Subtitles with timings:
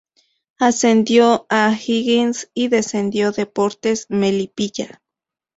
[0.57, 5.03] Ascendió O'Higgins y descendió Deportes Melipilla.